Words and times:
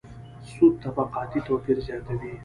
سود 0.49 0.75
طبقاتي 0.83 1.39
توپیر 1.47 1.77
زیاتوي. 1.85 2.33